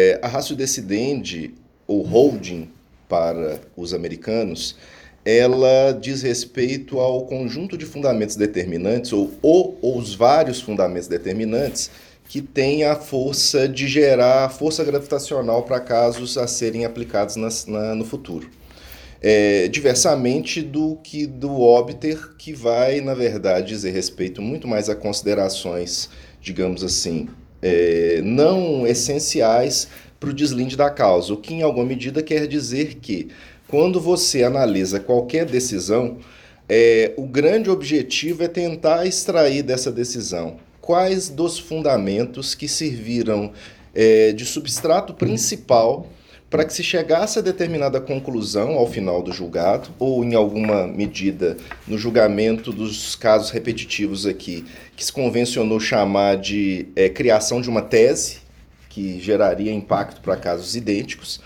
[0.00, 1.54] É, a ratio decidendi,
[1.84, 2.70] ou holding
[3.08, 4.76] para os americanos,
[5.24, 11.90] ela diz respeito ao conjunto de fundamentos determinantes, ou, ou, ou os vários fundamentos determinantes,
[12.28, 17.92] que tem a força de gerar força gravitacional para casos a serem aplicados nas, na,
[17.96, 18.48] no futuro.
[19.20, 24.94] É, diversamente do que do óbiter, que vai, na verdade, dizer respeito muito mais a
[24.94, 26.08] considerações,
[26.40, 27.28] digamos assim,
[27.62, 29.88] é, não essenciais
[30.18, 33.28] para o deslinde da causa, o que em alguma medida quer dizer que
[33.66, 36.18] quando você analisa qualquer decisão,
[36.68, 40.56] é, o grande objetivo é tentar extrair dessa decisão
[40.88, 43.52] quais dos fundamentos que serviram
[43.94, 46.06] é, de substrato principal
[46.50, 51.56] para que se chegasse a determinada conclusão ao final do julgado, ou em alguma medida
[51.86, 54.64] no julgamento dos casos repetitivos aqui,
[54.96, 58.38] que se convencionou chamar de é, criação de uma tese,
[58.88, 61.40] que geraria impacto para casos idênticos,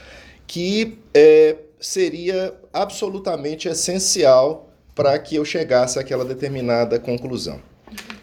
[0.46, 7.60] que é, seria absolutamente essencial para que eu chegasse àquela determinada conclusão.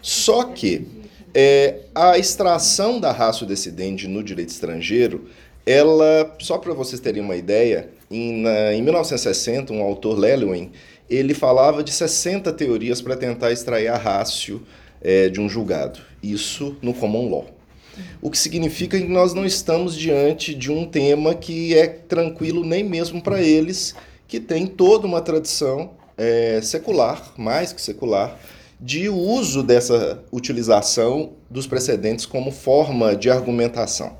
[0.00, 0.86] Só que
[1.34, 5.28] é, a extração da raça decidente no direito estrangeiro,
[5.70, 10.72] ela, só para vocês terem uma ideia, em, na, em 1960, um autor, Lelwin,
[11.08, 14.62] ele falava de 60 teorias para tentar extrair a rácio
[15.00, 16.00] é, de um julgado.
[16.22, 17.46] Isso no common law.
[18.22, 22.82] O que significa que nós não estamos diante de um tema que é tranquilo nem
[22.82, 23.94] mesmo para eles,
[24.26, 28.38] que tem toda uma tradição é, secular, mais que secular,
[28.80, 34.19] de uso dessa utilização dos precedentes como forma de argumentação.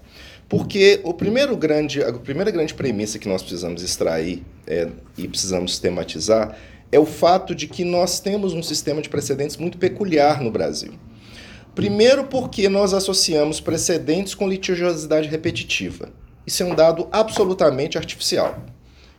[0.50, 5.70] Porque o primeiro grande, a primeira grande premissa que nós precisamos extrair é, e precisamos
[5.70, 6.56] sistematizar
[6.90, 10.94] é o fato de que nós temos um sistema de precedentes muito peculiar no Brasil.
[11.72, 16.08] Primeiro, porque nós associamos precedentes com litigiosidade repetitiva.
[16.44, 18.58] Isso é um dado absolutamente artificial.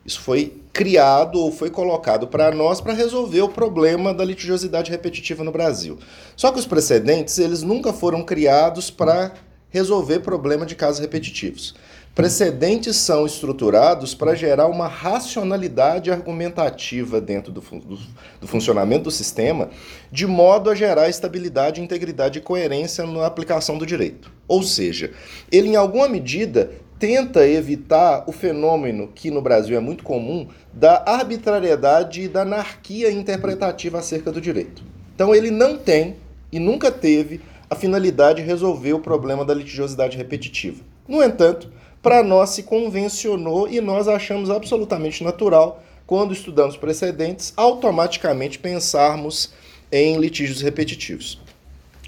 [0.05, 5.45] Isso foi criado ou foi colocado para nós para resolver o problema da litigiosidade repetitiva
[5.45, 5.97] no Brasil.
[6.35, 9.33] Só que os precedentes, eles nunca foram criados para
[9.71, 11.73] resolver problema de casos repetitivos.
[12.13, 17.97] Precedentes são estruturados para gerar uma racionalidade argumentativa dentro do, do,
[18.41, 19.69] do, funcionamento do sistema,
[20.11, 24.29] de modo a gerar estabilidade, integridade e coerência na aplicação do direito.
[24.45, 25.11] Ou seja,
[25.49, 31.01] ele, em alguma medida, tenta evitar o fenômeno que no Brasil é muito comum da
[31.05, 34.83] arbitrariedade e da anarquia interpretativa acerca do direito.
[35.15, 36.17] Então, ele não tem
[36.51, 37.39] e nunca teve
[37.71, 40.83] a finalidade de resolver o problema da litigiosidade repetitiva.
[41.07, 41.71] No entanto,
[42.01, 49.53] para nós se convencionou e nós achamos absolutamente natural, quando estudamos precedentes, automaticamente pensarmos
[49.89, 51.39] em litígios repetitivos.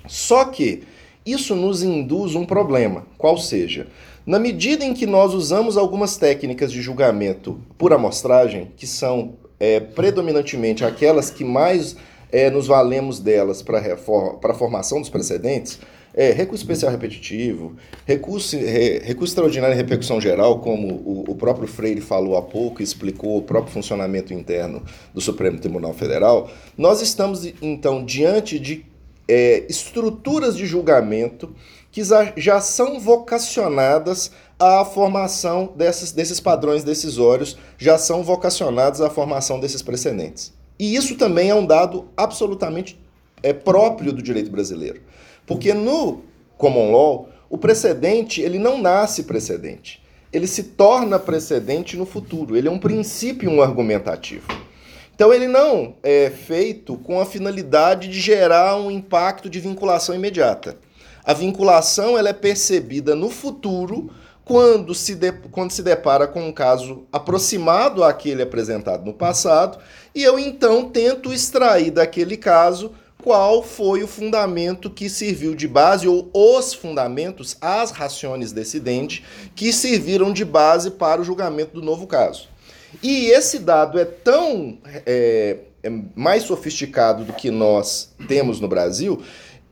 [0.05, 0.83] Só que
[1.25, 3.87] isso nos induz um problema, qual seja,
[4.25, 9.79] na medida em que nós usamos algumas técnicas de julgamento por amostragem, que são é,
[9.79, 11.95] predominantemente aquelas que mais
[12.33, 15.79] é, nos valemos delas para a formação dos precedentes,
[16.15, 21.67] é, recurso especial repetitivo, recurso, re, recurso extraordinário em repercussão geral, como o, o, próprio
[21.67, 24.83] Freire falou há pouco e explicou o próprio funcionamento interno
[25.13, 28.83] do Supremo Tribunal Federal, nós estamos, então, diante de
[29.27, 31.55] é, estruturas de julgamento
[31.91, 32.01] que
[32.35, 39.83] já são vocacionadas à formação desses, desses padrões decisórios, já são vocacionados à formação desses
[39.83, 40.51] precedentes.
[40.77, 42.99] E isso também é um dado absolutamente
[43.41, 45.01] é, próprio do direito brasileiro.
[45.45, 46.21] Porque no
[46.57, 50.01] common law, o precedente, ele não nasce precedente.
[50.31, 52.57] Ele se torna precedente no futuro.
[52.57, 54.47] Ele é um princípio um argumentativo.
[55.13, 60.77] Então ele não é feito com a finalidade de gerar um impacto de vinculação imediata.
[61.23, 64.09] A vinculação ela é percebida no futuro
[64.45, 69.77] quando se, de, quando se depara com um caso aproximado àquele apresentado no passado,
[70.13, 72.91] e eu então tento extrair daquele caso
[73.23, 79.23] qual foi o fundamento que serviu de base, ou os fundamentos, as raciones decidentes,
[79.55, 82.49] que serviram de base para o julgamento do novo caso.
[83.01, 89.23] E esse dado é tão é, é mais sofisticado do que nós temos no Brasil,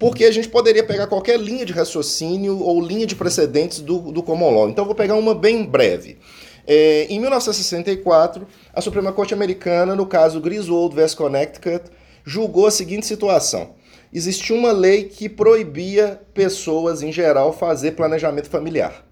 [0.02, 4.24] porque a gente poderia pegar qualquer linha de raciocínio ou linha de precedentes do, do
[4.24, 4.68] Common Law.
[4.68, 6.18] Então, vou pegar uma bem breve.
[6.66, 11.14] É, em 1964, a Suprema Corte Americana, no caso Griswold vs.
[11.14, 11.84] Connecticut,
[12.26, 13.76] julgou a seguinte situação.
[14.12, 19.06] Existia uma lei que proibia pessoas, em geral, fazer planejamento familiar.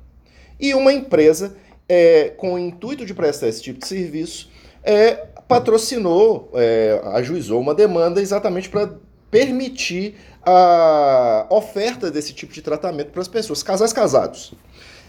[0.59, 1.55] E uma empresa,
[1.87, 4.49] é, com o intuito de prestar esse tipo de serviço,
[4.81, 8.89] é, patrocinou, é, ajuizou uma demanda exatamente para
[9.29, 14.53] permitir a oferta desse tipo de tratamento para as pessoas, casais casados.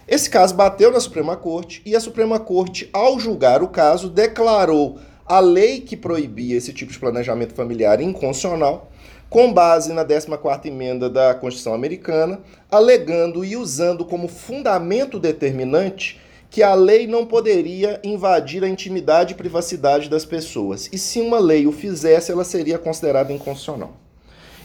[0.07, 4.99] Esse caso bateu na Suprema Corte e a Suprema Corte, ao julgar o caso, declarou
[5.25, 8.91] a lei que proibia esse tipo de planejamento familiar inconstitucional,
[9.29, 16.19] com base na 14ª emenda da Constituição Americana, alegando e usando como fundamento determinante
[16.49, 21.39] que a lei não poderia invadir a intimidade e privacidade das pessoas, e se uma
[21.39, 24.00] lei o fizesse, ela seria considerada inconstitucional.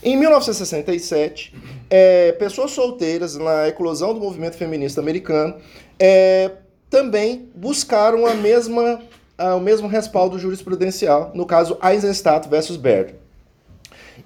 [0.03, 1.55] Em 1967,
[1.89, 5.57] é, pessoas solteiras, na eclosão do movimento feminista americano,
[5.99, 6.51] é,
[6.91, 9.01] também buscaram a mesma,
[9.37, 13.15] a, o mesmo respaldo jurisprudencial, no caso Eisenstadt versus Baird.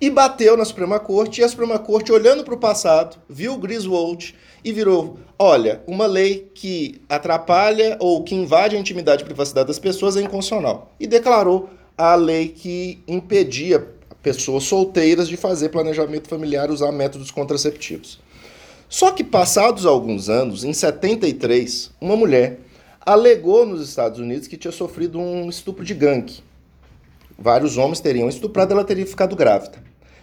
[0.00, 4.34] E bateu na Suprema Corte, e a Suprema Corte, olhando para o passado, viu Griswold
[4.64, 9.78] e virou: olha, uma lei que atrapalha ou que invade a intimidade e privacidade das
[9.78, 10.92] pessoas é inconstitucional.
[10.98, 11.68] E declarou
[11.98, 13.86] a lei que impedia
[14.22, 18.20] pessoas solteiras de fazer planejamento familiar usar métodos contraceptivos.
[18.88, 22.60] Só que passados alguns anos, em 73, uma mulher
[23.04, 26.42] alegou nos Estados Unidos que tinha sofrido um estupro de gangue.
[27.38, 29.78] Vários homens teriam estuprado, ela teria ficado grávida.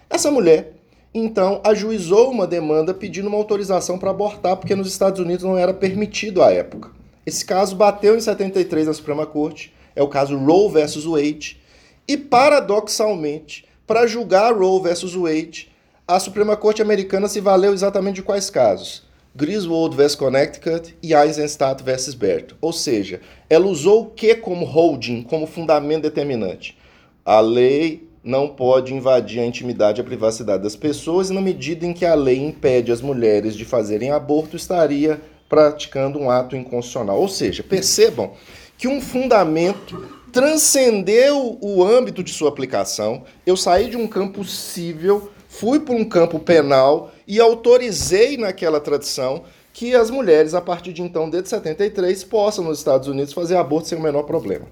[0.10, 0.74] Essa mulher,
[1.14, 5.74] então, ajuizou uma demanda pedindo uma autorização para abortar, porque nos Estados Unidos não era
[5.74, 6.92] permitido à época.
[7.26, 11.60] Esse caso bateu em 73 na Suprema Corte, é o caso Roe versus Wade,
[12.08, 15.72] e paradoxalmente, para julgar Roe versus Wade,
[16.06, 19.08] a Suprema Corte Americana se valeu exatamente de quais casos?
[19.34, 22.56] Griswold vs Connecticut e Eisenstadt vs Baird.
[22.60, 26.78] Ou seja, ela usou o que como holding, como fundamento determinante?
[27.24, 31.86] A lei não pode invadir a intimidade e a privacidade das pessoas e na medida
[31.86, 37.22] em que a lei impede as mulheres de fazerem aborto, estaria praticando um ato inconstitucional.
[37.22, 38.34] Ou seja, percebam
[38.78, 43.24] que um fundamento transcendeu o âmbito de sua aplicação.
[43.46, 49.44] Eu saí de um campo civil, fui para um campo penal e autorizei naquela tradição
[49.74, 53.88] que as mulheres, a partir de então, desde 73, possam nos Estados Unidos fazer aborto
[53.88, 54.66] sem o menor problema.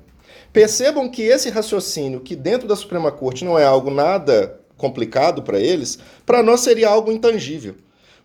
[0.52, 5.60] Percebam que esse raciocínio, que dentro da Suprema Corte não é algo nada complicado para
[5.60, 7.76] eles, para nós seria algo intangível.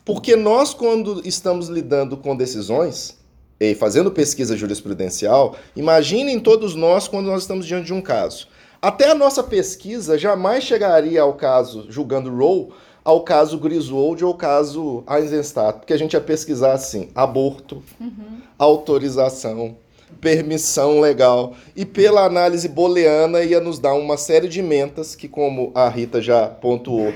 [0.05, 3.20] Porque nós, quando estamos lidando com decisões,
[3.61, 8.49] e fazendo pesquisa jurisprudencial, imaginem todos nós quando nós estamos diante de um caso.
[8.81, 12.69] Até a nossa pesquisa jamais chegaria ao caso, julgando Roe,
[13.05, 18.41] ao caso Griswold ou ao caso Eisenstadt, porque a gente ia pesquisar assim: aborto, uhum.
[18.59, 19.77] autorização,
[20.21, 21.55] permissão legal.
[21.77, 26.23] E pela análise booleana ia nos dar uma série de mentas que, como a Rita
[26.23, 27.13] já pontuou,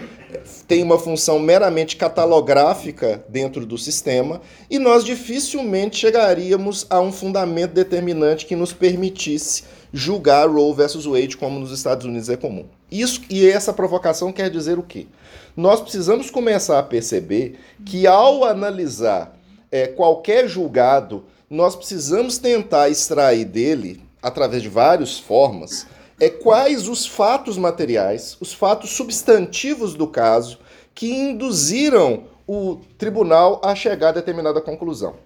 [0.66, 4.40] tem uma função meramente catalográfica dentro do sistema
[4.70, 11.36] e nós dificilmente chegaríamos a um fundamento determinante que nos permitisse julgar Roe versus Wade
[11.36, 12.66] como nos Estados Unidos é comum.
[12.90, 15.06] Isso e essa provocação quer dizer o quê?
[15.56, 19.36] Nós precisamos começar a perceber que ao analisar
[19.70, 25.86] é, qualquer julgado, nós precisamos tentar extrair dele, através de várias formas,
[26.20, 30.58] é quais os fatos materiais, os fatos substantivos do caso
[30.94, 35.16] que induziram o tribunal a chegar a determinada conclusão.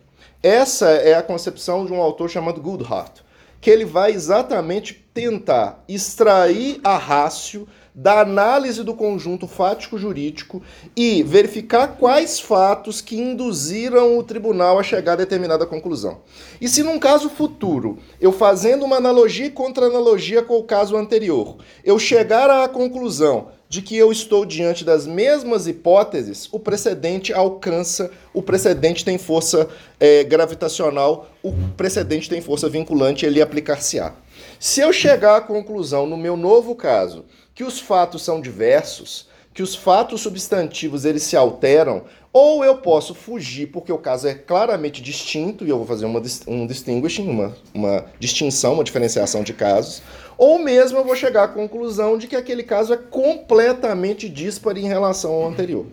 [0.43, 3.21] Essa é a concepção de um autor chamado Goodhart,
[3.61, 7.67] que ele vai exatamente tentar extrair a rácio
[7.99, 10.63] da análise do conjunto fático-jurídico
[10.97, 16.19] e verificar quais fatos que induziram o tribunal a chegar a determinada conclusão.
[16.61, 21.57] E se num caso futuro, eu fazendo uma analogia e contra-analogia com o caso anterior,
[21.85, 28.11] eu chegar à conclusão de que eu estou diante das mesmas hipóteses, o precedente alcança,
[28.33, 34.15] o precedente tem força é, gravitacional, o precedente tem força vinculante, ele aplicar-se-á.
[34.59, 37.25] Se eu chegar à conclusão, no meu novo caso,
[37.59, 43.17] que os fatos são diversos, que os fatos substantivos eles se alteram, ou eu posso
[43.17, 47.57] fugir porque o caso é claramente distinto e eu vou fazer uma, um distinguishing, uma,
[47.75, 50.03] uma distinção, uma diferenciação de casos,
[50.39, 54.87] ou mesmo eu vou chegar à conclusão de que aquele caso é completamente disparo em
[54.87, 55.87] relação ao anterior.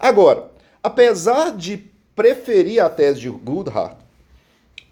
[0.00, 0.50] Agora,
[0.82, 1.84] apesar de
[2.16, 3.96] preferir a tese de Goodhart,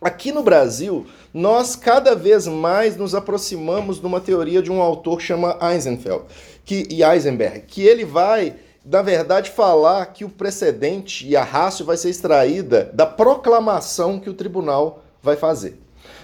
[0.04, 5.16] Aqui no Brasil, nós cada vez mais nos aproximamos de uma teoria de um autor
[5.16, 6.25] que chama Eisenfeld,
[6.62, 11.87] que, e Eisenberg, que ele vai, na verdade, falar que o precedente e a rácio
[11.87, 15.80] vai ser extraída da proclamação que o tribunal vai fazer.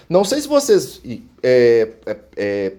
[0.07, 1.01] Não sei se vocês
[1.41, 2.73] é, é, é,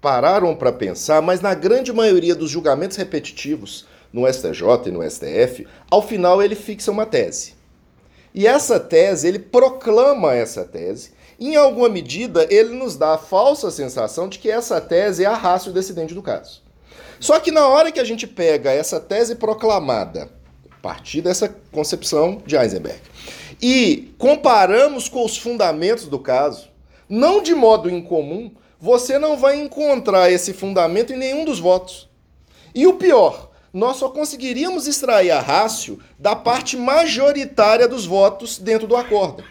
[0.00, 5.66] pararam para pensar, mas na grande maioria dos julgamentos repetitivos no STJ e no STF,
[5.90, 7.62] ao final ele fixa uma tese.
[8.34, 11.12] E essa tese, ele proclama essa tese.
[11.38, 15.34] Em alguma medida, ele nos dá a falsa sensação de que essa tese é a
[15.34, 16.62] rácio decidente do caso.
[17.20, 20.28] Só que na hora que a gente pega essa tese proclamada,
[20.68, 23.00] a partir dessa concepção de Heisenberg,
[23.62, 26.68] e comparamos com os fundamentos do caso,
[27.08, 28.50] não de modo incomum,
[28.80, 32.08] você não vai encontrar esse fundamento em nenhum dos votos.
[32.74, 38.86] E o pior, nós só conseguiríamos extrair a rácio da parte majoritária dos votos dentro
[38.86, 39.44] do acórdão.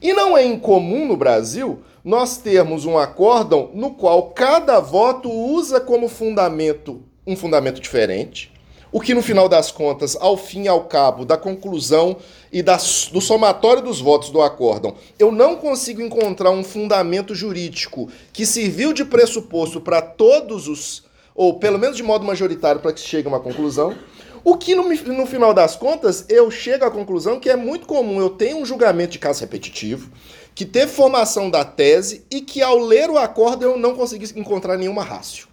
[0.00, 5.80] E não é incomum no Brasil nós termos um acórdão no qual cada voto usa
[5.80, 8.52] como fundamento um fundamento diferente,
[8.90, 12.16] o que no final das contas, ao fim e ao cabo da conclusão
[12.52, 18.10] e da, do somatório dos votos do acórdão, eu não consigo encontrar um fundamento jurídico
[18.32, 23.00] que serviu de pressuposto para todos os, ou pelo menos de modo majoritário, para que
[23.00, 23.96] se chegue a uma conclusão.
[24.44, 28.20] O que, no, no, final das contas, eu chego à conclusão que é muito comum
[28.20, 30.10] eu tenho um julgamento de caso repetitivo,
[30.54, 34.76] que teve formação da tese e que ao ler o acordo eu não consegui encontrar
[34.76, 35.46] nenhuma rácio.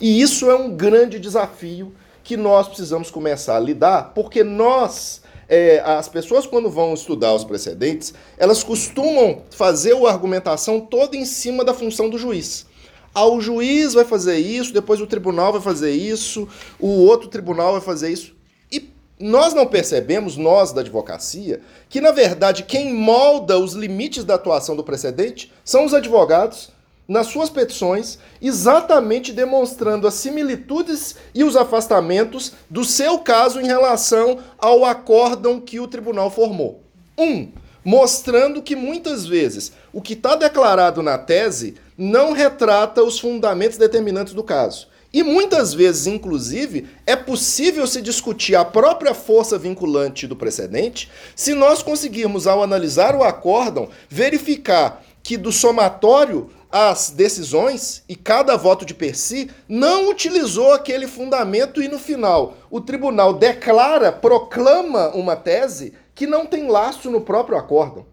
[0.00, 1.92] E isso é um grande desafio
[2.24, 7.44] que nós precisamos começar a lidar, porque nós, é, as pessoas quando vão estudar os
[7.44, 12.66] precedentes, elas costumam fazer a argumentação toda em cima da função do juiz.
[13.14, 16.48] Ah, o juiz vai fazer isso, depois o tribunal vai fazer isso,
[16.80, 18.34] o outro tribunal vai fazer isso.
[18.72, 18.90] E
[19.20, 24.74] nós não percebemos, nós da advocacia, que na verdade quem molda os limites da atuação
[24.74, 26.72] do precedente são os advogados
[27.06, 34.38] nas suas petições, exatamente demonstrando as similitudes e os afastamentos do seu caso em relação
[34.58, 36.82] ao acórdão que o tribunal formou.
[37.16, 37.52] Um,
[37.84, 44.32] mostrando que muitas vezes o que está declarado na tese não retrata os fundamentos determinantes
[44.32, 44.88] do caso.
[45.12, 51.54] E muitas vezes, inclusive, é possível se discutir a própria força vinculante do precedente se
[51.54, 58.84] nós conseguirmos, ao analisar o acórdão, verificar que do somatório as decisões e cada voto
[58.84, 65.36] de per si não utilizou aquele fundamento e no final o tribunal declara, proclama uma
[65.36, 68.04] tese que não tem laço no próprio acórdão.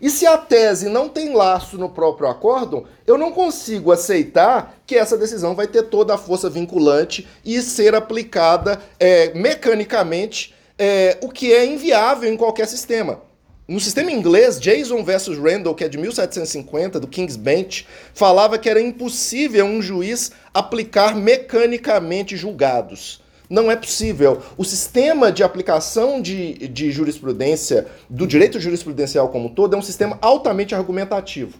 [0.00, 4.96] E se a tese não tem laço no próprio acórdão, eu não consigo aceitar que
[4.96, 11.28] essa decisão vai ter toda a força vinculante e ser aplicada é, mecanicamente, é, o
[11.28, 13.25] que é inviável em qualquer sistema.
[13.68, 18.70] No sistema inglês, Jason versus Randall, que é de 1750, do King's Bench, falava que
[18.70, 23.20] era impossível um juiz aplicar mecanicamente julgados.
[23.50, 24.40] Não é possível.
[24.56, 29.82] O sistema de aplicação de, de jurisprudência, do direito jurisprudencial como um todo, é um
[29.82, 31.58] sistema altamente argumentativo.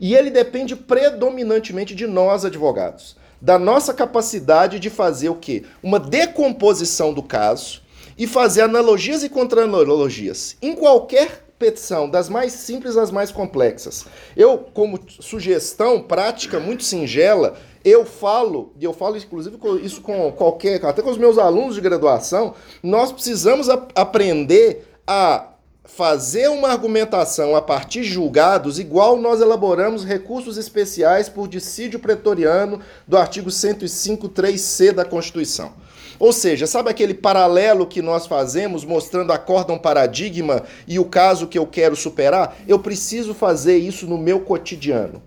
[0.00, 3.16] E ele depende predominantemente de nós, advogados.
[3.40, 5.64] Da nossa capacidade de fazer o quê?
[5.82, 7.82] Uma decomposição do caso
[8.16, 10.56] e fazer analogias e contra-analogias.
[10.62, 14.06] Em qualquer petição, das mais simples às mais complexas.
[14.36, 20.84] Eu, como sugestão prática muito singela, eu falo, e eu falo inclusive isso com qualquer,
[20.84, 25.48] até com os meus alunos de graduação, nós precisamos a, aprender a
[25.84, 32.80] fazer uma argumentação a partir de julgados, igual nós elaboramos recursos especiais por dissídio pretoriano
[33.06, 35.72] do artigo 105, 3c da Constituição.
[36.18, 39.38] Ou seja, sabe aquele paralelo que nós fazemos mostrando a
[39.72, 42.56] um paradigma e o caso que eu quero superar?
[42.66, 45.22] Eu preciso fazer isso no meu cotidiano.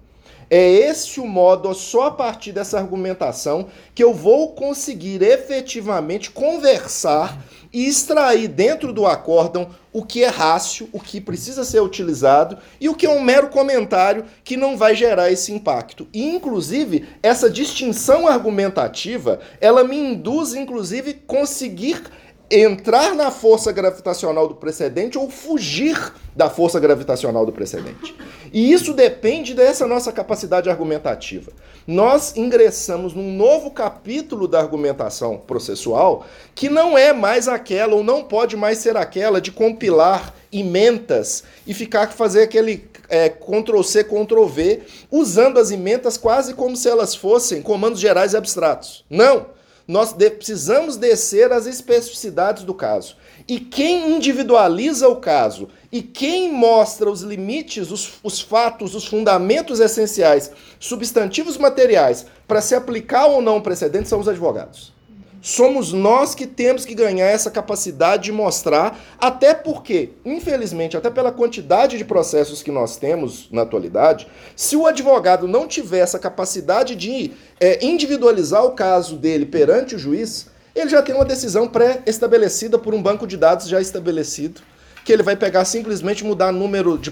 [0.53, 7.41] É esse o modo, só a partir dessa argumentação, que eu vou conseguir efetivamente conversar
[7.71, 12.89] e extrair dentro do acórdão o que é rácio, o que precisa ser utilizado e
[12.89, 16.05] o que é um mero comentário que não vai gerar esse impacto.
[16.13, 22.03] E, inclusive, essa distinção argumentativa, ela me induz, inclusive, conseguir
[22.51, 28.13] entrar na força gravitacional do precedente ou fugir da força gravitacional do precedente.
[28.51, 31.51] E isso depende dessa nossa capacidade argumentativa.
[31.87, 38.23] Nós ingressamos num novo capítulo da argumentação processual que não é mais aquela ou não
[38.23, 44.45] pode mais ser aquela de compilar ementas e ficar fazer aquele é, Ctrl C, Ctrl
[44.45, 49.05] V, usando as ementas quase como se elas fossem comandos gerais abstratos.
[49.09, 49.60] Não!
[49.91, 53.17] Nós precisamos descer às especificidades do caso.
[53.45, 59.81] E quem individualiza o caso e quem mostra os limites, os, os fatos, os fundamentos
[59.81, 64.93] essenciais, substantivos materiais, para se aplicar ou não o precedente são os advogados.
[65.41, 71.31] Somos nós que temos que ganhar essa capacidade de mostrar, até porque, infelizmente, até pela
[71.31, 76.95] quantidade de processos que nós temos na atualidade, se o advogado não tiver essa capacidade
[76.95, 80.45] de é, individualizar o caso dele perante o juiz,
[80.75, 84.61] ele já tem uma decisão pré-estabelecida por um banco de dados já estabelecido,
[85.03, 87.11] que ele vai pegar simplesmente mudar número, de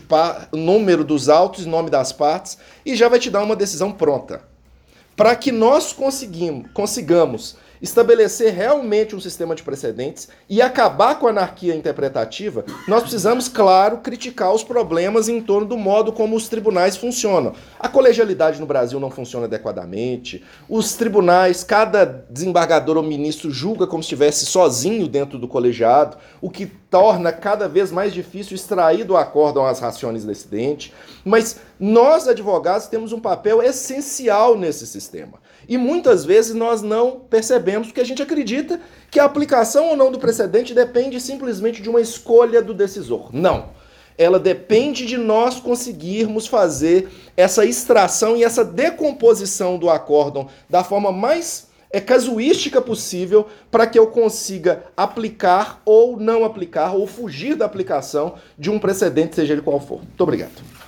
[0.53, 4.43] número dos autos e nome das partes e já vai te dar uma decisão pronta.
[5.15, 11.75] Para que nós consigamos estabelecer realmente um sistema de precedentes e acabar com a anarquia
[11.75, 17.53] interpretativa, nós precisamos, claro, criticar os problemas em torno do modo como os tribunais funcionam.
[17.79, 24.03] A colegialidade no Brasil não funciona adequadamente, os tribunais, cada desembargador ou ministro julga como
[24.03, 29.15] se estivesse sozinho dentro do colegiado, o que torna cada vez mais difícil extrair do
[29.15, 30.93] acórdão as rações decidente.
[31.24, 35.39] Mas nós, advogados, temos um papel essencial nesse sistema.
[35.67, 38.80] E muitas vezes nós não percebemos porque a gente acredita
[39.12, 43.30] que a aplicação ou não do precedente depende simplesmente de uma escolha do decisor.
[43.32, 43.70] Não.
[44.18, 51.12] Ela depende de nós conseguirmos fazer essa extração e essa decomposição do acórdão da forma
[51.12, 57.66] mais é casuística possível para que eu consiga aplicar ou não aplicar ou fugir da
[57.66, 59.98] aplicação de um precedente, seja ele qual for.
[59.98, 60.78] Muito obrigado.